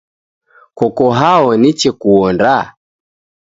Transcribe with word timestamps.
Koko 0.77 1.05
hao 1.19 1.47
niche 1.61 1.91
kuonda? 2.01 2.55